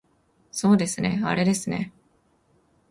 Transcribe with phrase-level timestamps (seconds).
[0.51, 1.91] そうですねあれですね